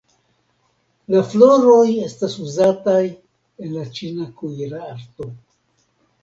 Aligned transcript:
La 1.15 1.19
floroj 1.33 1.83
estas 2.05 2.37
uzataj 2.45 3.03
en 3.05 3.69
la 3.77 3.85
ĉina 3.99 4.27
kuirarto. 4.41 5.29